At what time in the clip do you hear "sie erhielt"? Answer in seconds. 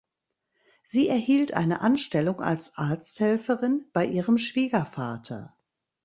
0.83-1.53